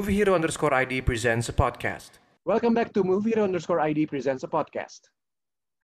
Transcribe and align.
Movie 0.00 0.16
Hero 0.16 0.32
underscore 0.32 0.72
ID 0.72 1.04
presents 1.04 1.52
a 1.52 1.52
podcast. 1.52 2.24
Welcome 2.48 2.72
back 2.72 2.88
to 2.96 3.04
Movie 3.04 3.36
Hero 3.36 3.44
underscore 3.44 3.84
ID 3.84 4.08
presents 4.08 4.40
a 4.40 4.48
podcast. 4.48 5.12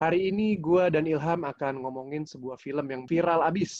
Hari 0.01 0.33
ini 0.33 0.57
gue 0.57 0.89
dan 0.89 1.05
Ilham 1.05 1.45
akan 1.45 1.85
ngomongin 1.85 2.25
sebuah 2.25 2.57
film 2.57 2.89
yang 2.89 3.05
viral 3.05 3.45
abis. 3.45 3.77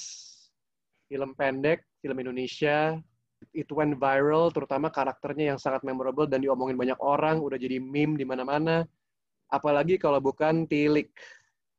Film 1.10 1.34
pendek, 1.34 1.82
film 2.06 2.22
Indonesia. 2.22 3.02
It 3.50 3.66
went 3.74 3.98
viral, 3.98 4.54
terutama 4.54 4.94
karakternya 4.94 5.58
yang 5.58 5.58
sangat 5.58 5.82
memorable 5.82 6.30
dan 6.30 6.46
diomongin 6.46 6.78
banyak 6.78 7.02
orang, 7.02 7.42
udah 7.42 7.58
jadi 7.58 7.82
meme 7.82 8.14
di 8.14 8.26
mana-mana. 8.30 8.86
Apalagi 9.50 9.98
kalau 9.98 10.22
bukan 10.22 10.70
Tilik. 10.70 11.10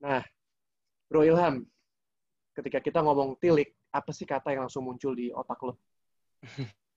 Nah, 0.02 0.26
Bro 1.06 1.22
Ilham, 1.22 1.62
ketika 2.58 2.82
kita 2.82 3.06
ngomong 3.06 3.38
Tilik, 3.38 3.70
apa 3.94 4.10
sih 4.10 4.26
kata 4.26 4.50
yang 4.50 4.66
langsung 4.66 4.82
muncul 4.82 5.14
di 5.14 5.30
otak 5.30 5.62
lo? 5.62 5.78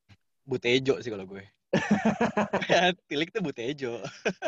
Butejo 0.45 0.99
sih 0.99 1.11
kalau 1.11 1.25
gue. 1.25 1.43
Tilik 3.09 3.29
tuh 3.31 3.41
Butejo. 3.43 4.01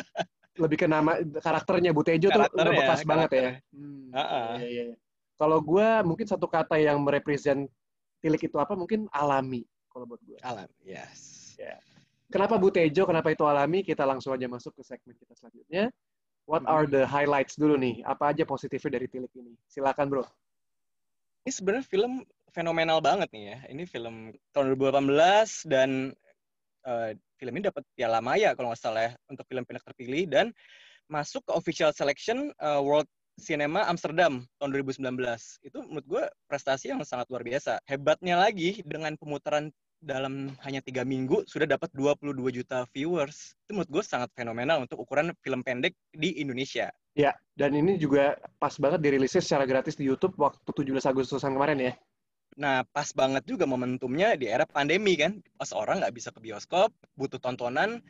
Lebih 0.61 0.85
ke 0.85 0.87
nama 0.89 1.17
karakternya 1.41 1.89
Butejo 1.95 2.29
tuh 2.29 2.37
udah 2.37 2.49
Karakternya, 2.49 2.79
bekas 2.85 3.01
banget 3.05 3.29
ya. 3.29 3.41
karakter. 3.57 3.73
Hmm, 3.73 4.05
Ha-ha. 4.13 4.41
iya, 4.61 4.67
iya, 4.69 4.83
iya. 4.93 4.95
Kalau 5.33 5.57
gue 5.65 5.87
mungkin 6.05 6.25
satu 6.29 6.45
kata 6.45 6.77
yang 6.77 7.01
merepresent 7.01 7.65
Tilik 8.23 8.39
itu 8.39 8.55
apa? 8.55 8.71
Mungkin 8.77 9.11
alami 9.11 9.65
kalau 9.91 10.07
buat 10.07 10.21
gue. 10.23 10.39
Alam, 10.45 10.69
yes. 10.79 11.43
Kenapa 12.33 12.57
Butejo? 12.57 13.05
Kenapa 13.05 13.29
itu 13.29 13.45
alami? 13.45 13.85
Kita 13.85 14.09
langsung 14.09 14.33
aja 14.33 14.49
masuk 14.49 14.73
ke 14.73 14.81
segmen 14.81 15.13
kita 15.13 15.37
selanjutnya. 15.37 15.93
What 16.49 16.65
are 16.65 16.89
the 16.89 17.05
highlights 17.05 17.55
dulu 17.55 17.77
nih? 17.77 18.01
Apa 18.03 18.33
aja 18.33 18.41
positifnya 18.43 18.97
dari 18.97 19.07
Tilik 19.11 19.29
ini? 19.37 19.53
Silakan 19.69 20.09
bro. 20.09 20.23
Ini 21.45 21.51
sebenarnya 21.51 21.85
film 21.85 22.23
fenomenal 22.53 23.01
banget 23.01 23.29
nih 23.33 23.43
ya. 23.51 23.57
Ini 23.73 23.83
film 23.89 24.31
tahun 24.53 24.77
2018 24.77 25.67
dan 25.67 26.13
eh, 26.85 27.11
film 27.41 27.53
ini 27.57 27.67
dapat 27.67 27.83
Piala 27.97 28.21
Maya 28.21 28.53
kalau 28.53 28.71
nggak 28.71 28.81
salah 28.81 29.09
ya 29.09 29.11
untuk 29.27 29.43
film 29.49 29.65
pendek 29.65 29.83
terpilih 29.83 30.29
dan 30.29 30.53
masuk 31.11 31.43
ke 31.43 31.51
official 31.51 31.91
selection 31.91 32.53
eh, 32.55 32.81
World 32.81 33.09
Cinema 33.41 33.89
Amsterdam 33.89 34.45
tahun 34.61 34.69
2019. 34.85 35.17
Itu 35.65 35.81
menurut 35.89 36.05
gue 36.05 36.23
prestasi 36.45 36.93
yang 36.93 37.01
sangat 37.01 37.25
luar 37.33 37.41
biasa. 37.41 37.81
Hebatnya 37.89 38.37
lagi 38.37 38.85
dengan 38.85 39.17
pemutaran 39.17 39.73
dalam 40.03 40.51
hanya 40.67 40.83
tiga 40.83 41.07
minggu 41.07 41.47
sudah 41.47 41.65
dapat 41.65 41.89
22 41.95 42.35
juta 42.53 42.85
viewers. 42.93 43.55
Itu 43.65 43.79
menurut 43.79 43.89
gue 43.89 44.03
sangat 44.05 44.29
fenomenal 44.37 44.83
untuk 44.83 45.01
ukuran 45.01 45.33
film 45.41 45.65
pendek 45.65 45.97
di 46.13 46.37
Indonesia. 46.43 46.93
Ya, 47.17 47.33
dan 47.57 47.73
ini 47.73 47.97
juga 47.97 48.37
pas 48.57 48.75
banget 48.77 48.99
dirilisnya 49.01 49.41
secara 49.41 49.69
gratis 49.69 49.97
di 49.97 50.05
YouTube 50.05 50.35
waktu 50.37 50.69
17 50.69 51.09
Agustusan 51.09 51.55
kemarin 51.55 51.79
ya. 51.79 51.93
Nah, 52.57 52.85
pas 52.93 53.09
banget 53.13 53.43
juga 53.49 53.65
momentumnya 53.65 54.37
di 54.37 54.45
era 54.49 54.65
pandemi 54.67 55.17
kan. 55.17 55.41
Pas 55.57 55.73
orang 55.73 56.01
nggak 56.01 56.13
bisa 56.13 56.29
ke 56.29 56.39
bioskop, 56.41 56.93
butuh 57.17 57.41
tontonan, 57.41 58.01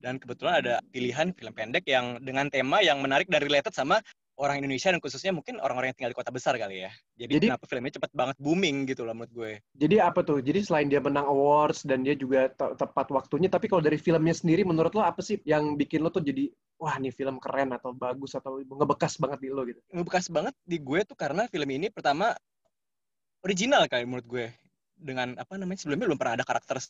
dan 0.00 0.20
kebetulan 0.20 0.60
ada 0.60 0.74
pilihan 0.92 1.32
film 1.32 1.52
pendek 1.56 1.88
yang 1.88 2.20
dengan 2.20 2.52
tema 2.52 2.84
yang 2.84 3.00
menarik 3.00 3.26
dan 3.32 3.40
related 3.40 3.72
sama 3.72 4.00
orang 4.36 4.60
Indonesia 4.60 4.92
dan 4.92 5.00
khususnya 5.00 5.32
mungkin 5.32 5.56
orang-orang 5.64 5.90
yang 5.92 5.96
tinggal 5.96 6.12
di 6.12 6.18
kota 6.20 6.28
besar 6.28 6.60
kali 6.60 6.84
ya. 6.84 6.92
Jadi, 7.16 7.40
Jadi- 7.40 7.46
kenapa 7.48 7.64
filmnya 7.64 7.92
cepat 7.96 8.12
banget 8.12 8.36
booming 8.36 8.84
gitu 8.84 9.08
loh 9.08 9.16
menurut 9.16 9.32
gue. 9.32 9.52
Jadi 9.72 9.96
apa 9.96 10.20
tuh? 10.20 10.44
Jadi 10.44 10.60
selain 10.60 10.92
dia 10.92 11.00
menang 11.00 11.24
awards 11.24 11.88
dan 11.88 12.04
dia 12.04 12.12
juga 12.12 12.52
te- 12.52 12.76
tepat 12.76 13.08
waktunya, 13.08 13.48
tapi 13.48 13.64
kalau 13.72 13.80
dari 13.80 13.96
filmnya 13.96 14.36
sendiri 14.36 14.60
menurut 14.68 14.92
lo 14.92 15.00
apa 15.00 15.24
sih 15.24 15.40
yang 15.48 15.80
bikin 15.80 16.04
lo 16.04 16.12
tuh 16.12 16.20
jadi 16.20 16.52
wah 16.76 17.00
nih 17.00 17.16
film 17.16 17.40
keren 17.40 17.72
atau 17.72 17.96
bagus 17.96 18.36
atau 18.36 18.60
ngebekas 18.60 19.16
banget 19.16 19.40
di 19.40 19.48
lo 19.48 19.64
gitu? 19.64 19.80
Ngebekas 19.88 20.28
banget 20.28 20.52
di 20.68 20.76
gue 20.84 21.00
tuh 21.08 21.16
karena 21.16 21.48
film 21.48 21.68
ini 21.72 21.88
pertama 21.88 22.36
original 23.46 23.86
kali 23.86 24.02
menurut 24.02 24.26
gue. 24.26 24.46
Dengan 24.96 25.36
apa 25.38 25.60
namanya 25.60 25.86
sebelumnya 25.86 26.08
belum 26.10 26.18
pernah 26.18 26.34
ada 26.40 26.46
karakter 26.48 26.82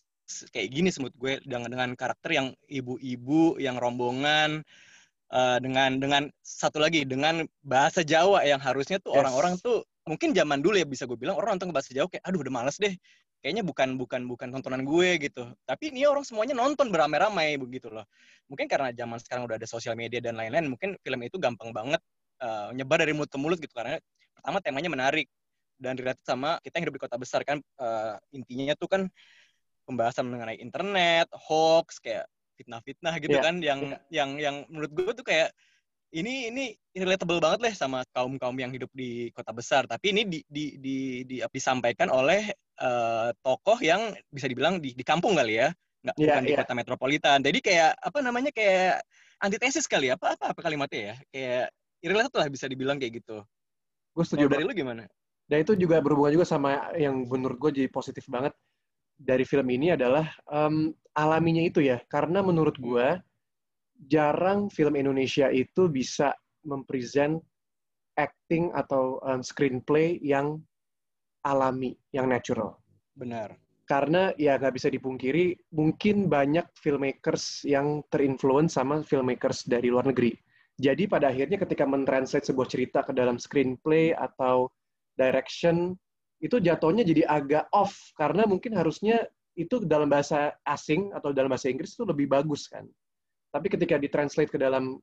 kayak 0.55 0.69
gini 0.73 0.89
menurut 0.97 1.17
gue. 1.21 1.33
Dengan 1.45 1.69
dengan 1.69 1.91
karakter 1.93 2.31
yang 2.33 2.47
ibu-ibu, 2.71 3.61
yang 3.61 3.77
rombongan 3.77 4.65
eh, 5.31 5.59
dengan 5.61 6.01
dengan 6.01 6.23
satu 6.41 6.81
lagi 6.81 7.05
dengan 7.05 7.45
bahasa 7.61 8.01
Jawa 8.01 8.43
yang 8.49 8.63
harusnya 8.63 8.97
tuh 9.03 9.13
Yes. 9.13 9.21
orang-orang 9.21 9.55
tuh 9.61 9.85
mungkin 10.07 10.31
zaman 10.33 10.63
dulu 10.63 10.79
ya 10.79 10.87
bisa 10.87 11.03
gue 11.05 11.19
bilang 11.19 11.35
orang 11.37 11.59
nonton 11.59 11.75
bahasa 11.75 11.93
Jawa 11.93 12.07
kayak 12.09 12.25
aduh 12.25 12.41
udah 12.41 12.55
males 12.55 12.79
deh. 12.81 12.95
Kayaknya 13.45 13.63
bukan 13.63 13.89
bukan 14.01 14.21
bukan 14.27 14.49
tontonan 14.55 14.83
gue 14.83 15.09
gitu. 15.23 15.45
Tapi 15.69 15.93
ini 15.95 16.09
orang 16.09 16.25
semuanya 16.27 16.57
nonton 16.57 16.91
beramai-ramai 16.91 17.59
begitu 17.61 17.93
loh. 17.93 18.07
Mungkin 18.51 18.67
karena 18.71 18.91
zaman 18.95 19.19
sekarang 19.23 19.45
udah 19.51 19.59
ada 19.61 19.69
sosial 19.69 19.95
media 19.99 20.19
dan 20.23 20.39
lain-lain 20.39 20.73
mungkin 20.73 20.95
film 21.03 21.21
itu 21.27 21.37
gampang 21.43 21.71
banget 21.75 22.01
eh, 22.43 22.69
nyebar 22.75 23.03
dari 23.03 23.13
mulut 23.15 23.31
ke 23.31 23.39
mulut 23.39 23.59
gitu. 23.59 23.75
Karena 23.75 23.99
pertama 24.35 24.63
temanya 24.63 24.91
menarik 24.91 25.27
dan 25.77 25.95
related 25.97 26.25
sama 26.25 26.59
kita 26.65 26.81
yang 26.81 26.85
hidup 26.89 26.97
di 26.97 27.03
kota 27.05 27.17
besar 27.21 27.41
kan 27.45 27.59
eh, 27.61 28.15
intinya 28.33 28.75
tuh 28.77 28.89
kan 28.89 29.03
pembahasan 29.87 30.27
mengenai 30.27 30.59
internet 30.59 31.31
hoax 31.31 32.03
kayak 32.03 32.27
fitnah-fitnah 32.57 33.15
gitu 33.21 33.37
Iya, 33.39 33.45
kan 33.45 33.55
yang 33.61 33.81
iya. 33.85 33.99
yang 34.11 34.31
yang 34.41 34.57
menurut 34.73 34.91
gue 34.97 35.13
tuh 35.23 35.27
kayak 35.27 35.53
ini 36.17 36.49
ini 36.49 36.65
relatable 36.97 37.39
banget 37.43 37.61
lah 37.61 37.73
sama 37.77 37.99
kaum 38.17 38.41
kaum 38.41 38.57
yang 38.57 38.73
hidup 38.73 38.89
di 38.97 39.29
kota 39.37 39.53
besar. 39.53 39.85
Tapi 39.85 40.17
ini 40.17 40.23
di, 40.25 40.41
di, 40.49 40.65
di, 40.81 40.97
di- 41.29 41.43
disampaikan 41.45 42.09
oleh 42.09 42.51
eh, 42.57 43.29
tokoh 43.45 43.79
yang 43.85 44.17
bisa 44.33 44.49
dibilang 44.49 44.81
di, 44.81 44.97
di 44.97 45.05
kampung 45.05 45.37
kali 45.37 45.61
ya 45.61 45.69
nggak 46.07 46.17
Iya, 46.17 46.27
bukan 46.31 46.43
di 46.47 46.53
iya. 46.55 46.59
kota 46.63 46.73
metropolitan. 46.73 47.39
Jadi 47.43 47.59
kayak 47.61 47.93
apa 47.99 48.19
namanya 48.23 48.51
kayak 48.55 49.03
antitesis 49.43 49.85
kali 49.85 50.09
ya 50.09 50.17
apa 50.17 50.39
apa 50.39 50.55
apa 50.57 50.61
kalimatnya 50.65 51.01
ya? 51.13 51.15
Kayak 51.29 51.65
irrelevant 52.01 52.35
lah 52.39 52.49
bisa 52.49 52.67
dibilang 52.71 52.97
kayak 52.97 53.21
gitu. 53.21 53.43
Gue 54.17 54.25
setuju 54.25 54.49
dari 54.49 54.65
lu 54.65 54.73
gimana 54.73 55.05
Dan 55.47 55.63
itu 55.63 55.79
juga 55.79 56.03
berhubungan 56.03 56.43
juga 56.43 56.47
sama 56.47 56.91
yang 56.99 57.23
menurut 57.27 57.59
gue 57.59 57.71
jadi 57.83 57.89
positif 57.91 58.27
banget 58.27 58.51
dari 59.17 59.47
film 59.47 59.67
ini 59.71 59.95
adalah 59.95 60.27
em, 60.51 60.91
alaminya 61.15 61.63
itu 61.63 61.81
ya. 61.81 62.03
Karena 62.11 62.43
menurut 62.43 62.75
gue 62.77 63.19
jarang 64.11 64.69
film 64.69 64.99
Indonesia 64.99 65.49
itu 65.49 65.89
bisa 65.89 66.35
mempresent 66.67 67.39
acting 68.19 68.75
atau 68.75 69.23
em, 69.23 69.41
screenplay 69.41 70.19
yang 70.21 70.59
alami, 71.47 71.95
yang 72.11 72.27
natural. 72.27 72.79
benar 73.17 73.57
karena 73.87 74.35
ya 74.35 74.59
nggak 74.59 74.75
bisa 74.75 74.91
dipungkiri 74.91 75.55
mungkin 75.71 76.27
banyak 76.27 76.67
filmmakers 76.75 77.63
yang 77.63 78.03
terinfluence 78.11 78.75
sama 78.75 79.01
filmmakers 79.07 79.63
dari 79.65 79.89
luar 79.89 80.11
negeri. 80.11 80.35
Jadi 80.77 81.09
pada 81.09 81.33
akhirnya 81.33 81.57
ketika 81.57 81.89
mentranslate 81.89 82.45
sebuah 82.45 82.69
cerita 82.69 83.01
ke 83.07 83.15
dalam 83.17 83.41
screenplay 83.41 84.13
atau 84.13 84.69
direction 85.17 85.97
itu 86.39 86.61
jatuhnya 86.61 87.03
jadi 87.03 87.25
agak 87.27 87.65
off. 87.73 87.97
Karena 88.15 88.45
mungkin 88.45 88.77
harusnya 88.77 89.25
itu 89.57 89.81
dalam 89.83 90.13
bahasa 90.13 90.53
asing 90.69 91.11
atau 91.17 91.33
dalam 91.33 91.49
bahasa 91.49 91.73
Inggris 91.73 91.97
itu 91.97 92.05
lebih 92.05 92.29
bagus 92.29 92.69
kan. 92.69 92.85
Tapi 93.51 93.73
ketika 93.73 93.97
ditranslate 93.97 94.53
ke 94.53 94.61
dalam 94.61 95.01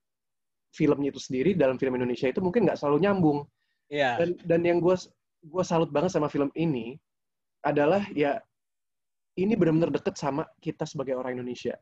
filmnya 0.73 1.09
itu 1.13 1.21
sendiri 1.21 1.57
dalam 1.57 1.77
film 1.77 1.97
Indonesia 1.97 2.29
itu 2.29 2.41
mungkin 2.41 2.69
nggak 2.69 2.77
selalu 2.77 3.09
nyambung. 3.09 3.39
Iya. 3.93 4.17
dan 4.17 4.29
dan 4.47 4.61
yang 4.65 4.79
gue 4.81 4.95
gue 5.43 5.63
salut 5.67 5.91
banget 5.91 6.15
sama 6.15 6.31
film 6.31 6.49
ini 6.57 6.97
adalah 7.61 8.01
ya 8.15 8.39
ini 9.37 9.53
benar-benar 9.53 9.93
deket 9.93 10.17
sama 10.17 10.47
kita 10.63 10.87
sebagai 10.87 11.13
orang 11.13 11.37
Indonesia. 11.37 11.77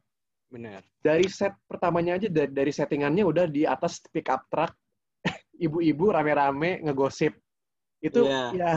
Benar. 0.52 0.84
Dari 1.00 1.28
set 1.32 1.56
pertamanya 1.64 2.20
aja 2.20 2.28
dari, 2.28 2.52
dari 2.52 2.72
settingannya 2.74 3.24
udah 3.24 3.46
di 3.48 3.64
atas 3.64 4.04
pick 4.12 4.28
up 4.28 4.44
truck 4.52 4.76
ibu-ibu 5.66 6.12
rame-rame 6.12 6.84
ngegosip 6.84 7.32
itu 8.02 8.26
Iya. 8.26 8.44
ya 8.54 8.72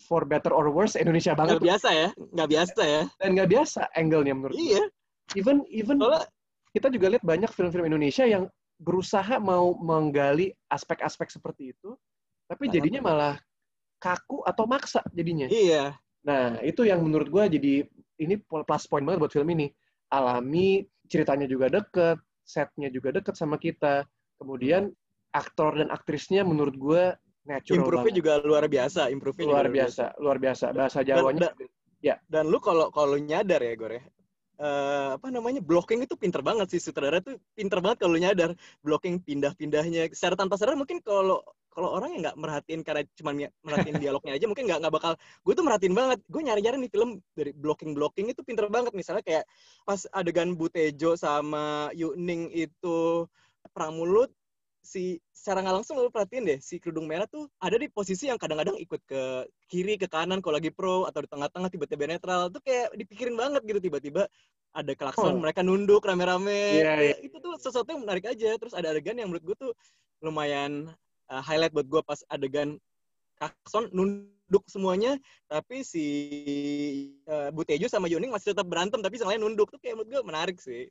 for 0.00 0.24
better 0.24 0.54
or 0.54 0.72
worse 0.72 0.96
Indonesia 0.96 1.36
banget 1.36 1.60
nggak 1.60 1.66
biasa 1.66 1.88
ya 1.92 2.08
nggak 2.16 2.48
biasa 2.50 2.80
ya 2.82 3.02
dan 3.20 3.28
nggak 3.36 3.50
biasa 3.52 3.80
angle-nya 3.92 4.34
menurut 4.34 4.54
gue. 4.56 4.62
iya 4.64 4.82
even 5.36 5.62
even 5.68 6.00
soalnya 6.00 6.24
kita 6.70 6.86
juga 6.88 7.06
lihat 7.12 7.24
banyak 7.26 7.50
film-film 7.52 7.84
Indonesia 7.90 8.24
yang 8.24 8.46
berusaha 8.80 9.36
mau 9.42 9.76
menggali 9.76 10.54
aspek-aspek 10.72 11.28
seperti 11.28 11.76
itu 11.76 11.92
tapi 12.48 12.66
Nah, 12.66 12.72
jadinya 12.78 13.00
malah 13.04 13.34
kaku 14.00 14.40
atau 14.48 14.64
maksa 14.64 15.04
jadinya 15.12 15.50
iya 15.52 15.94
Nah, 16.20 16.60
itu 16.60 16.84
yang 16.84 17.00
menurut 17.00 17.28
gue 17.32 17.44
jadi 17.56 17.74
ini 18.20 18.34
plus 18.44 18.84
point 18.88 19.04
banget 19.04 19.20
buat 19.24 19.32
film 19.32 19.48
ini. 19.56 19.72
Alami, 20.12 20.84
ceritanya 21.08 21.48
juga 21.48 21.72
deket, 21.72 22.20
setnya 22.44 22.92
juga 22.92 23.14
deket 23.14 23.34
sama 23.38 23.56
kita. 23.56 24.04
Kemudian 24.36 24.92
aktor 25.32 25.80
dan 25.80 25.88
aktrisnya 25.88 26.44
menurut 26.44 26.76
gue 26.76 27.04
natural 27.50 27.76
improve-nya 27.82 28.12
banget. 28.14 28.20
juga 28.22 28.32
luar 28.46 28.64
biasa 28.70 29.00
improve-nya 29.10 29.44
juga 29.44 29.54
luar 29.58 29.68
biasa, 29.68 30.04
luar 30.22 30.36
biasa. 30.38 30.66
Bahasa 30.70 30.98
Jawanya 31.02 31.50
Dan- 31.50 32.22
dan 32.32 32.44
lu 32.48 32.56
kalau 32.64 32.88
kalau 32.88 33.20
nyadar 33.20 33.60
ya 33.60 33.74
Gore 33.76 34.00
eh, 34.60 35.08
apa 35.16 35.32
namanya 35.32 35.64
blocking 35.64 36.04
itu 36.04 36.14
pinter 36.20 36.44
banget 36.44 36.68
sih 36.68 36.80
sutradara 36.80 37.24
tuh 37.24 37.40
pinter 37.56 37.80
banget 37.80 38.04
kalau 38.04 38.16
nyadar. 38.20 38.52
Blocking 38.84 39.20
pindah-pindahnya 39.24 40.12
secara 40.12 40.36
tanpa 40.36 40.60
sadar 40.60 40.76
mungkin 40.76 41.00
kalau 41.00 41.40
kalau 41.70 41.96
orang 41.96 42.12
yang 42.12 42.22
nggak 42.28 42.36
merhatiin 42.36 42.80
karena 42.84 43.02
cuma 43.16 43.30
merhatiin 43.64 43.96
dialognya 44.04 44.36
aja 44.36 44.44
mungkin 44.44 44.68
nggak 44.68 44.80
nggak 44.84 44.94
bakal 44.94 45.12
gue 45.16 45.52
tuh 45.56 45.64
merhatiin 45.64 45.94
banget. 45.96 46.18
Gue 46.28 46.42
nyari-nyari 46.44 46.76
nih 46.76 46.90
film 46.92 47.10
dari 47.32 47.52
blocking 47.56 47.96
blocking 47.96 48.28
itu 48.28 48.44
pinter 48.44 48.68
banget. 48.68 48.92
Misalnya 48.92 49.24
kayak 49.24 49.44
pas 49.88 50.04
adegan 50.12 50.52
Butejo 50.52 51.16
sama 51.16 51.88
Yuning 51.96 52.52
itu 52.52 53.24
perang 53.72 53.96
mulut 53.96 54.28
si 54.80 55.20
secara 55.30 55.60
nggak 55.60 55.76
langsung 55.80 56.00
lu 56.00 56.08
perhatiin 56.08 56.44
deh 56.44 56.58
si 56.60 56.80
kerudung 56.80 57.04
merah 57.04 57.28
tuh 57.28 57.48
ada 57.60 57.76
di 57.76 57.86
posisi 57.92 58.28
yang 58.32 58.40
kadang-kadang 58.40 58.80
ikut 58.80 59.00
ke 59.04 59.22
kiri 59.68 60.00
ke 60.00 60.08
kanan 60.08 60.40
kalau 60.40 60.56
lagi 60.56 60.72
pro 60.72 61.04
atau 61.04 61.20
di 61.20 61.28
tengah-tengah 61.28 61.68
tiba-tiba 61.68 62.08
netral 62.08 62.48
tuh 62.48 62.64
kayak 62.64 62.92
dipikirin 62.96 63.36
banget 63.36 63.60
gitu 63.68 63.80
tiba-tiba 63.80 64.24
ada 64.70 64.92
klakson 64.94 65.34
Oh. 65.34 65.42
mereka 65.42 65.66
nunduk 65.66 66.06
rame-rame. 66.06 66.78
Iya, 66.78 66.94
Kayak 66.94 67.18
itu 67.26 67.36
tuh 67.42 67.52
sesuatu 67.58 67.88
yang 67.90 68.02
menarik 68.06 68.24
aja 68.30 68.54
terus 68.54 68.70
ada 68.70 68.94
adegan 68.94 69.18
yang 69.18 69.28
menurut 69.28 69.44
gue 69.52 69.56
tuh 69.68 69.72
lumayan 70.22 70.86
uh, 71.28 71.42
highlight 71.42 71.74
buat 71.74 71.86
gue 71.90 72.00
pas 72.06 72.20
adegan 72.30 72.78
klakson 73.40 73.88
nunduk 73.90 74.62
semuanya 74.68 75.16
tapi 75.48 75.82
si 75.82 76.06
uh, 77.26 77.48
Butejo 77.50 77.88
sama 77.88 78.06
Yuning 78.06 78.30
masih 78.30 78.52
tetap 78.52 78.68
berantem 78.68 79.00
tapi 79.00 79.16
yang 79.16 79.32
lain 79.32 79.42
nunduk 79.42 79.72
tuh 79.72 79.80
kayak 79.80 79.96
menurut 79.96 80.08
gue 80.12 80.22
menarik 80.22 80.58
sih 80.60 80.86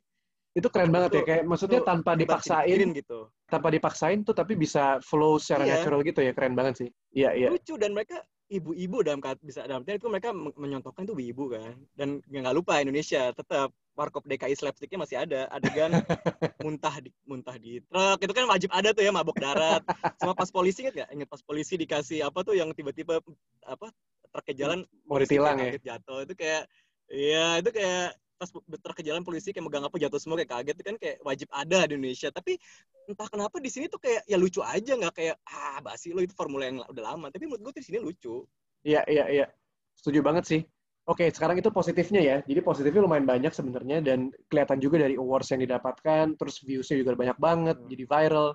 Itu 0.50 0.66
keren 0.68 0.90
banget 0.90 1.10
ya. 1.16 1.22
Kayak 1.22 1.42
maksudnya 1.46 1.80
itu 1.80 1.88
tanpa 1.88 2.12
dipaksain, 2.18 2.88
gitu 2.94 3.30
tanpa 3.46 3.68
dipaksain 3.70 4.18
tuh 4.22 4.34
tapi 4.34 4.54
bisa 4.54 4.98
flow 5.02 5.38
secara 5.38 5.66
Iya. 5.66 5.72
natural 5.82 6.00
gitu 6.02 6.20
ya. 6.22 6.32
Keren 6.34 6.54
banget 6.58 6.74
sih. 6.86 6.88
Iya, 7.14 7.30
iya. 7.34 7.48
lucu 7.50 7.74
dan 7.78 7.94
mereka 7.94 8.22
ibu-ibu 8.50 9.06
dalam 9.06 9.22
bisa 9.46 9.62
dalam 9.62 9.86
artian 9.86 10.02
itu 10.02 10.10
mereka 10.10 10.34
men- 10.34 10.54
menyontohkan 10.58 11.06
itu 11.06 11.14
ibu 11.22 11.54
kan 11.54 11.78
dan 11.94 12.18
nggak 12.26 12.50
lupa 12.50 12.82
Indonesia 12.82 13.30
tetap 13.30 13.70
warkop 13.94 14.26
DKI 14.26 14.58
slapsticknya 14.58 15.06
masih 15.06 15.22
ada 15.22 15.46
adegan 15.54 15.94
muntah 16.66 16.98
di 16.98 17.14
muntah 17.30 17.54
di 17.62 17.78
truk 17.86 18.18
itu 18.18 18.32
kan 18.34 18.50
wajib 18.50 18.74
ada 18.74 18.90
tuh 18.90 19.06
ya 19.06 19.14
mabok 19.14 19.38
darat 19.38 19.86
sama 20.18 20.34
pas 20.34 20.50
polisi 20.50 20.82
inget 20.82 20.98
nggak 20.98 21.10
inget 21.14 21.28
pas 21.30 21.42
polisi 21.46 21.78
dikasih 21.78 22.26
apa 22.26 22.42
tuh 22.42 22.58
yang 22.58 22.74
tiba-tiba 22.74 23.22
apa 23.62 23.94
truk 24.34 24.44
ke 24.46 24.54
jalan 24.58 24.82
Mau 25.06 25.22
ditilang 25.22 25.54
ya. 25.62 25.78
jatuh 25.78 26.26
itu 26.26 26.34
kayak 26.34 26.66
iya 27.06 27.62
itu 27.62 27.70
kayak 27.70 28.18
pas 28.40 28.48
truk 28.56 28.96
ke 28.96 29.04
jalan 29.04 29.20
polisi 29.20 29.52
kayak 29.52 29.68
megang 29.68 29.84
apa 29.84 30.00
jatuh 30.00 30.16
semua 30.16 30.40
kayak 30.40 30.48
kaget 30.48 30.74
itu 30.80 30.84
kan 30.88 30.96
kayak 30.96 31.16
wajib 31.20 31.48
ada 31.52 31.84
di 31.84 31.92
Indonesia 32.00 32.32
tapi 32.32 32.56
entah 33.04 33.28
kenapa 33.28 33.60
di 33.60 33.68
sini 33.68 33.84
tuh 33.92 34.00
kayak 34.00 34.24
ya 34.24 34.40
lucu 34.40 34.64
aja 34.64 34.96
nggak 34.96 35.12
kayak 35.12 35.36
ah 35.44 35.76
basi 35.84 36.16
lo 36.16 36.24
itu 36.24 36.32
formula 36.32 36.64
yang 36.64 36.80
udah 36.88 37.04
lama 37.04 37.28
tapi 37.28 37.44
menurut 37.44 37.68
gue 37.68 37.84
di 37.84 37.84
sini 37.84 38.00
lucu 38.00 38.48
Iya, 38.80 39.04
iya, 39.12 39.24
iya. 39.28 39.46
Setuju 39.92 40.24
banget 40.24 40.48
sih. 40.48 40.60
Oke, 41.04 41.28
sekarang 41.28 41.60
itu 41.60 41.68
positifnya 41.68 42.24
ya. 42.24 42.36
Jadi 42.40 42.64
positifnya 42.64 43.04
lumayan 43.04 43.28
banyak 43.28 43.52
sebenarnya 43.52 44.00
dan 44.00 44.32
kelihatan 44.48 44.80
juga 44.80 45.04
dari 45.04 45.20
awards 45.20 45.52
yang 45.52 45.60
didapatkan, 45.60 46.32
terus 46.40 46.64
views-nya 46.64 46.96
juga 46.96 47.12
banyak 47.12 47.36
banget, 47.36 47.76
Hmm. 47.76 47.88
jadi 47.92 48.04
viral. 48.08 48.48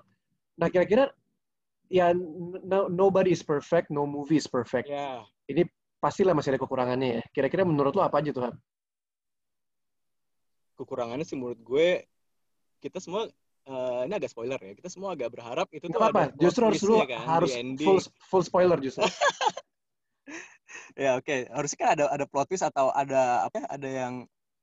Nah, 0.58 0.66
kira-kira 0.66 1.14
ya 1.86 2.10
no- 2.66 2.90
nobody 2.90 3.30
is 3.30 3.46
perfect, 3.46 3.86
no 3.94 4.02
movie 4.02 4.42
is 4.42 4.50
perfect. 4.50 4.90
ya 4.90 5.22
Pastilah 6.02 6.34
masih 6.34 6.58
ada 6.58 6.60
kekurangannya 6.60 7.08
ya. 7.18 7.22
Kira-kira 7.30 7.62
menurut 7.62 7.94
lo 7.94 8.02
apa 8.02 8.18
aja 8.18 8.34
tuh, 8.34 8.50
Han? 8.50 8.54
Kekurangannya 10.76 11.24
sih 11.24 11.34
menurut 11.34 11.58
gue 11.64 12.04
kita 12.84 13.00
semua 13.00 13.26
eh, 13.66 14.00
ini 14.06 14.14
agak 14.14 14.30
spoiler 14.30 14.60
ya 14.60 14.72
kita 14.76 14.88
semua 14.92 15.16
agak 15.16 15.32
berharap 15.32 15.66
itu 15.72 15.88
tuh 15.88 15.98
ada 15.98 16.30
plot 16.30 16.38
justru 16.38 16.62
harus 16.68 16.82
lu 16.84 16.96
kan, 17.02 17.20
harus 17.24 17.52
full 17.80 17.98
full 18.28 18.44
spoiler 18.44 18.78
justru. 18.78 19.02
ya 21.00 21.20
oke 21.20 21.36
harusnya 21.52 21.78
kan 21.80 21.88
ada 21.96 22.04
ada 22.08 22.24
plot 22.28 22.46
twist 22.52 22.64
atau 22.64 22.92
ada 22.92 23.48
apa 23.48 23.64
ya, 23.64 23.66
ada 23.68 23.88
yang 23.88 24.14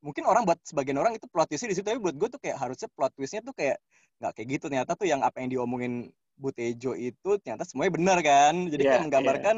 mungkin 0.04 0.28
orang 0.28 0.44
buat 0.44 0.60
sebagian 0.68 1.00
orang 1.00 1.16
itu 1.16 1.26
plot 1.32 1.48
twistnya 1.50 1.72
di 1.72 1.76
situ 1.80 1.88
tapi 1.88 2.00
buat 2.00 2.16
gue 2.16 2.30
tuh 2.30 2.42
kayak 2.42 2.58
harusnya 2.60 2.92
plot 2.92 3.12
twistnya 3.16 3.42
tuh 3.42 3.56
kayak 3.56 3.80
nggak 4.20 4.32
kayak 4.36 4.48
gitu. 4.60 4.66
Ternyata 4.68 4.92
tuh 5.00 5.08
yang 5.08 5.22
apa 5.24 5.44
yang 5.44 5.50
diomongin 5.50 6.12
Butejo 6.34 6.98
itu 6.98 7.40
ternyata 7.40 7.64
semuanya 7.64 7.94
benar 7.94 8.18
kan? 8.26 8.54
Jadi 8.68 8.84
Iya, 8.84 8.92
kan 8.98 9.00
menggambarkan 9.08 9.58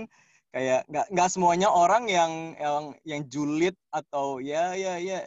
kayak 0.55 0.81
nggak 0.87 1.05
nggak 1.11 1.29
semuanya 1.31 1.67
orang 1.67 2.07
yang 2.07 2.55
yang 2.55 2.83
yang 3.03 3.21
julid 3.27 3.75
atau 3.91 4.39
ya 4.39 4.71
ya 4.77 5.01
ya 5.01 5.25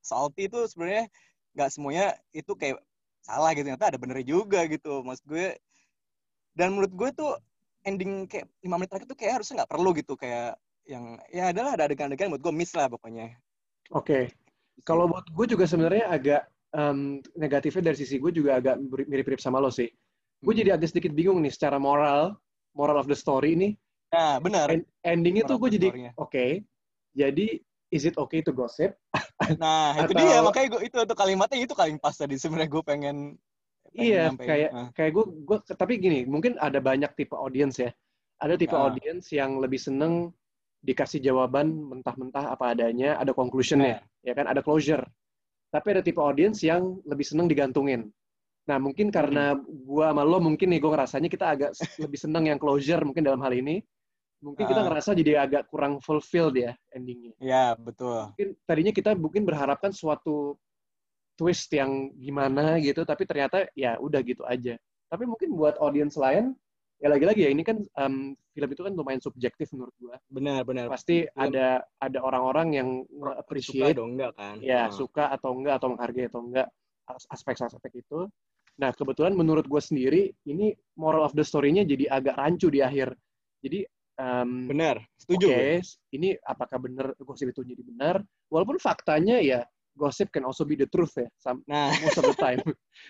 salty 0.00 0.48
itu 0.48 0.58
sebenarnya 0.68 1.08
nggak 1.56 1.70
semuanya 1.72 2.06
itu 2.32 2.52
kayak 2.56 2.80
salah 3.20 3.52
gitu 3.52 3.68
ternyata 3.68 3.92
ada 3.94 3.98
benernya 4.00 4.26
juga 4.26 4.64
gitu 4.66 5.04
maksud 5.04 5.24
gue 5.28 5.46
dan 6.56 6.72
menurut 6.74 6.92
gue 6.92 7.08
tuh 7.14 7.32
ending 7.84 8.26
kayak 8.28 8.48
lima 8.64 8.76
menit 8.80 8.88
terakhir 8.92 9.08
tuh 9.08 9.18
kayak 9.18 9.32
harusnya 9.40 9.62
nggak 9.62 9.72
perlu 9.72 9.90
gitu 9.96 10.14
kayak 10.16 10.56
yang 10.88 11.20
ya 11.30 11.52
adalah 11.52 11.76
ada 11.76 11.86
adegan-adegan 11.86 12.32
buat 12.32 12.42
gue 12.42 12.52
miss 12.54 12.72
lah 12.74 12.88
pokoknya 12.90 13.36
Oke. 13.90 14.30
Kalau 14.86 15.10
buat 15.10 15.26
gue 15.34 15.46
juga 15.50 15.66
sebenarnya 15.66 16.06
agak 16.06 16.46
em, 16.70 17.18
negatifnya 17.34 17.90
dari 17.90 17.98
sisi 17.98 18.22
gue 18.22 18.30
juga 18.30 18.62
agak 18.62 18.78
mirip-mirip 18.78 19.42
sama 19.42 19.58
lo 19.58 19.66
sih. 19.66 19.90
Gue 20.40 20.54
Hmm. 20.54 20.60
jadi 20.62 20.70
agak 20.78 20.94
sedikit 20.94 21.10
bingung 21.10 21.42
nih 21.42 21.50
secara 21.50 21.76
moral, 21.76 22.38
moral 22.72 23.02
of 23.02 23.10
the 23.10 23.18
story 23.18 23.58
ini. 23.58 23.74
nah 24.10 24.38
benar 24.42 24.70
En- 24.70 24.86
endingnya 25.06 25.42
tuh 25.46 25.58
Moral 25.58 25.58
of 25.58 25.62
gue 25.66 25.70
jadi 25.78 25.88
oke. 26.14 26.44
Jadi 27.18 27.46
is 27.90 28.06
it 28.06 28.14
okay 28.16 28.40
to 28.40 28.54
gossip? 28.54 28.94
nah 29.62 29.94
itu 29.98 30.14
dia 30.14 30.40
makanya 30.40 30.78
gue 30.78 30.80
itu 30.86 30.96
tuh 30.96 31.16
kalimatnya 31.18 31.58
itu 31.58 31.74
paling 31.74 31.98
pas 31.98 32.14
tadi 32.14 32.38
sebenarnya 32.38 32.70
gue 32.70 32.82
pengen, 32.86 33.16
pengen 33.90 34.06
Iya, 34.06 34.24
kayak 34.38 34.70
Nah, 34.70 34.88
kayak 34.94 35.10
gue 35.18 35.24
gue 35.44 35.58
tapi 35.74 35.98
gini, 35.98 36.22
mungkin 36.24 36.54
ada 36.62 36.78
banyak 36.78 37.10
tipe 37.18 37.34
audience 37.34 37.82
ya. 37.82 37.90
Ada 38.40 38.54
tipe 38.56 38.72
Ah. 38.72 38.88
audience 38.88 39.34
yang 39.34 39.58
lebih 39.58 39.76
seneng 39.82 40.30
dikasih 40.80 41.20
jawaban 41.20 41.76
mentah-mentah 41.76 42.56
apa 42.56 42.72
adanya, 42.72 43.20
ada 43.20 43.36
conclusionnya, 43.36 44.00
ya 44.24 44.32
kan, 44.32 44.48
ada 44.48 44.64
closure. 44.64 45.04
Tapi 45.74 45.86
ada 45.92 46.00
tipe 46.00 46.22
audience 46.22 46.64
yang 46.64 47.02
lebih 47.04 47.26
seneng 47.26 47.50
digantungin. 47.50 48.08
Nah, 48.70 48.78
mungkin 48.78 49.10
karena 49.10 49.58
gua 49.84 50.14
sama 50.14 50.22
lo 50.22 50.38
mungkin 50.38 50.70
nih 50.70 50.78
gue 50.78 50.90
ngerasanya 50.94 51.28
kita 51.28 51.46
agak 51.52 51.70
lebih 51.98 52.18
seneng 52.18 52.46
yang 52.46 52.58
closure 52.62 53.02
mungkin 53.02 53.26
dalam 53.26 53.42
hal 53.42 53.50
ini. 53.52 53.82
Mungkin 54.40 54.64
kita 54.64 54.80
Ah. 54.80 54.86
ngerasa 54.88 55.10
jadi 55.12 55.32
agak 55.38 55.68
kurang 55.68 56.00
fulfilled 56.00 56.56
ya 56.56 56.72
endingnya. 56.90 57.36
ya 57.38 57.76
betul 57.76 58.32
Mungkin 58.32 58.48
tadinya 58.64 58.92
kita 58.92 59.10
mungkin 59.12 59.44
berharapkan 59.44 59.92
suatu 59.92 60.56
twist 61.36 61.68
yang 61.72 62.12
gimana 62.16 62.76
gitu, 62.80 63.04
tapi 63.04 63.24
ternyata 63.24 63.68
ya 63.72 63.96
udah 63.96 64.20
gitu 64.20 64.44
aja. 64.44 64.76
Tapi 65.08 65.24
mungkin 65.24 65.52
buat 65.52 65.76
audience 65.76 66.16
lain, 66.16 66.52
ya 66.96 67.08
lagi-lagi 67.08 67.44
ya 67.44 67.50
ini 67.50 67.64
kan 67.64 67.80
em, 67.80 68.14
film 68.52 68.68
itu 68.68 68.80
kan 68.80 68.92
lumayan 68.92 69.20
subjektif 69.20 69.72
menurut 69.72 69.92
gua. 69.96 70.16
benar 70.28 70.64
benar 70.64 70.88
Pasti 70.88 71.24
Film- 71.24 71.36
ada 71.36 71.66
ada 71.96 72.18
orang-orang 72.20 72.68
yang 72.72 72.88
suka 73.08 73.32
appreciate 73.34 73.96
dong 73.96 74.16
enggak 74.16 74.36
kan 74.36 74.56
ya 74.60 74.88
Nah. 74.88 74.92
suka 74.92 75.24
atau 75.30 75.52
enggak 75.52 75.74
atau 75.76 75.88
menghargai 75.90 76.28
atau 76.28 76.40
enggak 76.42 76.68
as- 77.08 77.28
aspek-aspek 77.30 77.92
itu. 77.98 78.28
Nah 78.76 78.92
kebetulan 78.92 79.32
menurut 79.32 79.64
gue 79.64 79.80
sendiri 79.80 80.22
ini 80.44 80.72
moral 80.94 81.20
of 81.22 81.32
the 81.32 81.40
story-nya 81.42 81.84
jadi 81.84 82.08
agak 82.10 82.36
rancu 82.36 82.68
di 82.68 82.80
akhir. 82.80 83.12
Jadi 83.60 83.84
em, 84.20 84.68
benar 84.68 84.96
setuju 85.16 85.48
oke 85.48 85.56
gue. 85.56 85.80
ini 86.12 86.28
apakah 86.44 86.76
benar 86.76 87.06
gosip 87.24 87.48
itu 87.56 87.64
jadi 87.64 87.80
benar? 87.80 88.20
Walaupun 88.52 88.76
faktanya 88.76 89.40
ya 89.40 89.64
gosip 89.96 90.28
can 90.28 90.44
also 90.44 90.68
be 90.68 90.76
the 90.76 90.86
truth 90.86 91.16
ya 91.16 91.28
some- 91.40 91.64
nah 91.64 91.88
most 92.04 92.20
of 92.20 92.24
the 92.28 92.36
time. 92.36 92.60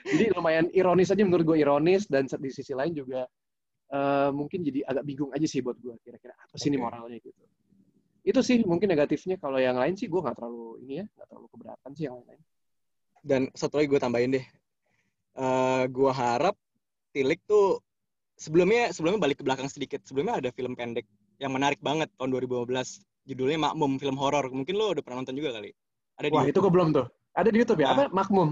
jadi 0.06 0.30
lumayan 0.38 0.70
ironis 0.70 1.10
aja 1.10 1.22
menurut 1.26 1.44
gue 1.44 1.58
ironis 1.60 2.06
dan 2.06 2.30
di 2.30 2.50
sisi 2.54 2.72
lain 2.72 2.94
juga 2.94 3.26
eh, 3.90 4.30
mungkin 4.30 4.62
jadi 4.62 4.86
agak 4.86 5.04
bingung 5.06 5.30
aja 5.34 5.46
sih 5.50 5.60
buat 5.60 5.76
gue 5.82 5.94
kira-kira 6.06 6.34
apa 6.38 6.54
sih 6.54 6.70
ini 6.70 6.78
Oke. 6.78 6.84
moralnya 6.86 7.18
gitu. 7.18 7.42
Itu 8.20 8.44
sih 8.44 8.60
mungkin 8.68 8.92
negatifnya. 8.92 9.40
Kalau 9.40 9.56
yang 9.56 9.80
lain 9.80 9.96
sih 9.96 10.04
gue 10.06 10.20
nggak 10.20 10.36
terlalu 10.36 10.78
ini 10.84 11.02
ya 11.02 11.06
nggak 11.08 11.26
terlalu 11.26 11.46
keberatan 11.50 11.90
sih 11.96 12.04
yang 12.06 12.20
lain. 12.22 12.40
dan 13.20 13.42
satu 13.52 13.76
lagi 13.76 13.88
gue 13.92 14.00
tambahin 14.00 14.32
deh 14.32 14.46
Eh 15.36 15.84
gue 15.92 16.12
harap 16.12 16.56
Tilik 17.10 17.40
tuh 17.42 17.82
sebelumnya 18.40 18.88
sebelumnya 18.96 19.20
balik 19.20 19.38
ke 19.38 19.44
belakang 19.44 19.68
sedikit 19.68 20.00
sebelumnya 20.08 20.40
ada 20.40 20.50
film 20.56 20.72
pendek 20.72 21.04
yang 21.36 21.52
menarik 21.52 21.78
banget 21.84 22.08
tahun 22.16 22.32
2015 22.32 22.72
judulnya 23.28 23.60
Makmum 23.60 24.00
film 24.00 24.16
horor 24.16 24.48
mungkin 24.48 24.80
lo 24.80 24.96
udah 24.96 25.04
pernah 25.04 25.20
nonton 25.20 25.36
juga 25.36 25.60
kali 25.60 25.76
ada 26.20 26.28
di 26.28 26.36
Wah, 26.36 26.44
itu 26.44 26.52
YouTube. 26.52 26.64
gue 26.68 26.72
belum 26.76 26.88
tuh. 26.92 27.06
Ada 27.32 27.48
di 27.48 27.58
YouTube 27.64 27.80
ya? 27.80 27.86
Nah. 27.88 27.96
Apa? 27.96 28.04
Makmum. 28.12 28.50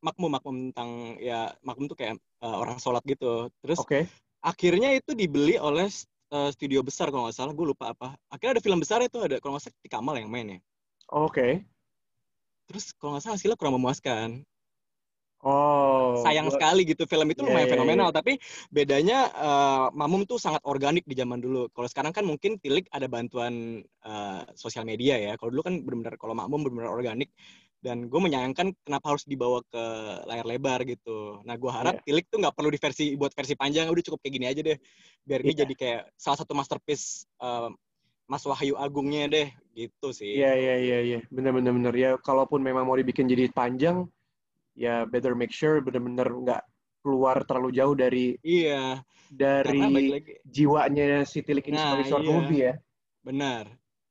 Makmum 0.00 0.30
Makmum 0.32 0.56
tentang 0.70 0.90
ya 1.18 1.50
Makmum 1.66 1.86
tuh 1.90 1.98
kayak 1.98 2.14
eh, 2.16 2.56
orang 2.56 2.78
sholat 2.80 3.02
gitu 3.04 3.52
terus 3.60 3.82
Oke. 3.82 4.08
akhirnya 4.40 4.96
itu 4.96 5.12
dibeli 5.12 5.60
oleh 5.60 5.90
eh, 6.32 6.50
studio 6.54 6.80
besar 6.80 7.12
kalau 7.12 7.28
nggak 7.28 7.36
salah 7.36 7.52
gue 7.52 7.66
lupa 7.68 7.92
apa 7.92 8.16
akhirnya 8.32 8.56
ada 8.56 8.62
film 8.64 8.80
besar 8.80 9.04
itu 9.04 9.20
ada 9.20 9.36
kalau 9.44 9.58
nggak 9.58 9.68
salah 9.68 9.76
Titi 9.76 9.90
Kamal 9.92 10.16
yang 10.16 10.32
main 10.32 10.56
ya 10.56 10.60
Oke. 11.12 11.60
terus 12.64 12.96
kalau 12.96 13.12
nggak 13.12 13.28
salah 13.28 13.36
hasilnya 13.36 13.60
kurang 13.60 13.76
memuaskan 13.76 14.40
Oh. 15.40 16.20
sayang 16.20 16.46
gua- 16.46 16.54
sekali 16.54 16.84
gitu 16.84 17.04
film 17.04 17.24
itu 17.26 17.40
Iya, 17.40 17.48
lumayan 17.48 17.64
iya, 17.64 17.72
fenomenal 17.72 18.08
iya. 18.12 18.16
tapi 18.16 18.32
bedanya 18.68 19.18
eh, 19.32 19.86
Mamum 19.96 20.28
tuh 20.28 20.36
sangat 20.36 20.60
organik 20.62 21.08
di 21.08 21.16
zaman 21.16 21.40
dulu 21.40 21.72
kalau 21.72 21.88
sekarang 21.88 22.12
kan 22.12 22.24
mungkin 22.24 22.56
Tilik 22.56 22.84
ada 22.88 23.08
bantuan 23.08 23.80
eh, 23.80 24.40
sosial 24.52 24.84
media 24.84 25.16
ya 25.16 25.32
kalau 25.34 25.48
dulu 25.50 25.64
kan 25.64 25.80
benar-benar 25.80 26.14
kalau 26.16 26.36
Mamum 26.36 26.60
benar-benar 26.60 26.92
organik 26.92 27.32
dan 27.80 28.12
gue 28.12 28.20
menyayangkan 28.20 28.76
kenapa 28.84 29.16
harus 29.16 29.24
dibawa 29.24 29.64
ke 29.64 29.84
layar 30.28 30.44
lebar 30.44 30.84
gitu 30.84 31.40
nah 31.42 31.56
gue 31.56 31.72
harap 31.72 31.96
Iya. 31.96 32.04
Tilik 32.04 32.24
tuh 32.28 32.38
nggak 32.38 32.52
perlu 32.52 32.68
di 32.68 32.76
versi 32.76 33.04
buat 33.16 33.32
versi 33.32 33.56
panjang 33.56 33.88
udah 33.88 34.04
cukup 34.04 34.20
kayak 34.20 34.34
gini 34.36 34.46
aja 34.46 34.60
deh 34.60 34.76
biar 35.24 35.40
ini 35.40 35.52
Iya. 35.52 35.60
jadi 35.64 35.74
kayak 35.74 36.02
salah 36.14 36.36
satu 36.36 36.52
masterpiece 36.52 37.24
eh, 37.40 37.72
Mas 38.28 38.44
Wahyu 38.44 38.76
Agungnya 38.76 39.24
deh 39.26 39.48
gitu 39.72 40.12
sih 40.12 40.36
Iya, 40.36 40.52
iya, 40.52 40.74
iya, 40.76 40.98
iya. 41.00 41.18
Bener-bener 41.26 41.72
bener. 41.72 41.94
Ya, 41.94 42.10
kalaupun 42.14 42.60
memang 42.60 42.84
mau 42.84 42.94
dibikin 42.94 43.24
jadi 43.24 43.48
panjang, 43.48 44.06
ya 44.80 45.04
better 45.04 45.36
make 45.36 45.52
sure 45.52 45.84
bener-bener 45.84 46.24
nggak 46.24 46.62
keluar 47.04 47.44
terlalu 47.44 47.76
jauh 47.76 47.92
dari 47.92 48.40
iya 48.40 49.04
dari 49.28 49.76
lagi 49.76 50.40
jiwanya 50.48 51.28
si 51.28 51.44
Tilik 51.44 51.64
ini 51.68 51.76
Nah, 51.76 51.92
sebagai 51.92 52.08
short 52.08 52.24
iya. 52.24 52.32
movie 52.32 52.60
ya. 52.64 52.74
benar 53.20 53.64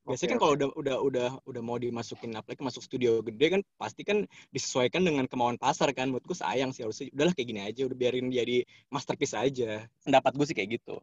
Biasanya 0.09 0.29
kan 0.33 0.39
kalau 0.41 0.53
udah 0.57 0.69
udah 0.73 0.97
udah 1.05 1.29
udah 1.45 1.61
mau 1.61 1.77
dimasukin 1.77 2.33
apalagi 2.33 2.65
masuk 2.65 2.81
studio 2.81 3.21
gede 3.21 3.45
kan 3.53 3.61
pasti 3.77 4.01
kan 4.01 4.25
disesuaikan 4.49 5.05
dengan 5.05 5.29
kemauan 5.29 5.53
pasar 5.61 5.93
kan. 5.93 6.09
Menurut 6.09 6.25
gue 6.25 6.33
sayang 6.33 6.73
sih 6.73 6.81
harusnya 6.81 7.13
udahlah 7.13 7.37
kayak 7.37 7.45
gini 7.53 7.61
aja, 7.61 7.85
udah 7.85 7.93
biarin 7.93 8.33
jadi 8.33 8.65
masterpiece 8.89 9.37
aja. 9.37 9.85
Pendapat 10.01 10.33
gue 10.33 10.45
sih 10.49 10.57
kayak 10.57 10.81
gitu. 10.81 10.97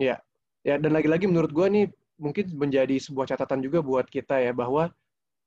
Ya, 0.00 0.80
dan 0.80 0.96
lagi-lagi 0.96 1.28
menurut 1.28 1.52
gua 1.52 1.68
nih 1.68 1.92
mungkin 2.18 2.50
menjadi 2.56 2.96
sebuah 2.98 3.30
catatan 3.30 3.62
juga 3.62 3.78
buat 3.84 4.08
kita 4.10 4.42
ya 4.42 4.56
bahwa 4.56 4.90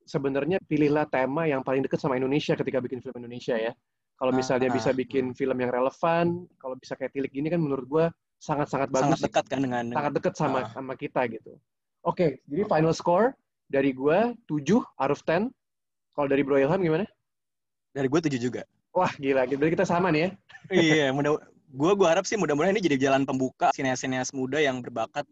sebenarnya 0.05 0.57
pilihlah 0.65 1.07
tema 1.07 1.45
yang 1.47 1.61
paling 1.61 1.85
dekat 1.85 1.99
sama 2.01 2.17
Indonesia 2.17 2.53
ketika 2.53 2.77
bikin 2.81 2.99
film 3.01 3.17
Indonesia 3.21 3.55
ya. 3.55 3.73
Kalau 4.17 4.29
misalnya 4.29 4.69
Ah, 4.69 4.75
bisa 4.77 4.93
bikin 4.93 5.33
film 5.33 5.57
yang 5.57 5.73
relevan, 5.73 6.45
kalau 6.61 6.77
bisa 6.77 6.93
kayak 6.93 7.09
Tilik 7.09 7.31
gini 7.33 7.49
kan 7.49 7.57
menurut 7.57 7.85
gua 7.89 8.05
sangat-sangat 8.37 8.93
bagus. 8.93 9.17
Sangat 9.17 9.21
dekat 9.25 9.45
kan 9.49 9.59
dengan, 9.65 9.85
sangat 9.89 10.13
dekat 10.13 10.33
sama 10.37 10.59
Ah. 10.61 10.69
sama 10.69 10.93
kita 10.93 11.25
gitu. 11.25 11.57
Oke, 12.05 12.41
jadi 12.45 12.63
final 12.69 12.93
score 12.93 13.33
dari 13.65 13.93
gua 13.93 14.33
7 14.45 14.81
out 15.01 15.11
of 15.13 15.17
10. 15.25 15.49
Kalau 16.13 16.27
dari 16.29 16.41
Bro 16.45 16.61
Ilham 16.61 16.81
gimana? 16.81 17.05
dari 17.91 18.07
gue 18.07 18.19
tujuh 18.23 18.39
juga. 18.39 18.63
Wah, 18.95 19.11
gila. 19.19 19.43
Berarti 19.43 19.75
kita 19.75 19.83
sama 19.83 20.15
nih 20.15 20.21
ya. 20.23 20.29
iya, 20.71 21.07
mudah 21.11 21.35
gue 21.71 21.91
gue 21.95 22.07
harap 22.07 22.23
sih 22.27 22.35
mudah-mudahan 22.35 22.75
ini 22.75 22.83
jadi 22.83 22.97
jalan 23.07 23.23
pembuka 23.27 23.71
sineas-sineas 23.75 24.31
muda 24.31 24.59
yang 24.59 24.79
berbakat. 24.83 25.27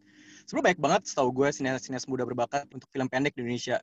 Sebenarnya 0.48 0.66
banyak 0.72 0.80
banget 0.80 1.02
setahu 1.08 1.28
gue 1.32 1.48
sineas-sineas 1.52 2.04
muda 2.08 2.24
berbakat 2.24 2.68
untuk 2.72 2.88
film 2.92 3.08
pendek 3.08 3.32
di 3.36 3.44
Indonesia. 3.44 3.80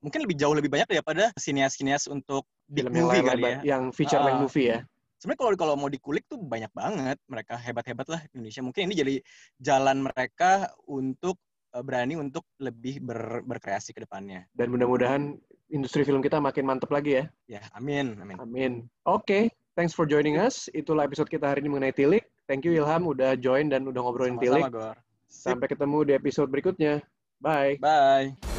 Mungkin 0.00 0.24
lebih 0.24 0.36
jauh 0.36 0.52
lebih 0.52 0.68
banyak 0.68 0.88
daripada 0.88 1.28
sineas-sineas 1.36 2.08
untuk 2.08 2.48
big 2.66 2.88
Film 2.88 2.96
yang 2.96 3.04
movie 3.04 3.20
lain 3.20 3.28
kali 3.28 3.42
ya. 3.42 3.58
yang 3.62 3.82
feature 3.92 4.20
length 4.20 4.36
Ah. 4.36 4.44
movie 4.44 4.66
ya. 4.66 4.78
Sebenarnya 5.20 5.38
kalau 5.38 5.50
kalau 5.54 5.74
mau 5.76 5.92
dikulik 5.92 6.24
tuh 6.24 6.40
banyak 6.40 6.72
banget 6.72 7.20
mereka 7.28 7.54
hebat-hebat 7.54 8.08
lah 8.08 8.20
Indonesia. 8.32 8.64
Mungkin 8.64 8.88
ini 8.88 8.94
jadi 8.96 9.14
jalan 9.58 10.00
mereka 10.00 10.50
untuk 10.82 11.36
eh, 11.70 11.84
berani 11.84 12.16
untuk 12.16 12.48
lebih 12.56 12.98
ber- 12.98 13.44
berkreasi 13.44 13.92
ke 13.92 14.02
depannya. 14.02 14.48
Dan 14.50 14.72
mudah-mudahan 14.72 15.36
industri 15.68 16.02
film 16.02 16.18
kita 16.18 16.40
makin 16.40 16.66
mantep 16.66 16.90
lagi 16.90 17.20
ya. 17.20 17.24
Ya, 17.46 17.62
amin, 17.70 18.16
amin. 18.18 18.36
Amin. 18.40 18.72
Oke, 19.04 19.52
thanks 19.76 19.92
for 19.92 20.02
joining 20.02 20.34
us. 20.34 20.66
Itulah 20.72 21.06
episode 21.06 21.28
kita 21.28 21.46
hari 21.46 21.62
ini 21.62 21.70
mengenai 21.70 21.94
Tilik. 21.94 22.24
Thank 22.48 22.66
you 22.66 22.74
Ilham 22.74 23.06
udah 23.06 23.38
join 23.38 23.70
dan 23.70 23.86
udah 23.86 24.02
ngobrolin 24.02 24.34
Tilik. 24.40 24.66
Sama-sama, 24.66 24.96
Gor. 24.96 24.96
Sip. 25.30 25.54
Sampai 25.54 25.70
ketemu 25.70 25.98
di 26.02 26.12
episode 26.16 26.48
berikutnya. 26.50 27.06
Bye. 27.38 27.78
Bye. 27.78 28.49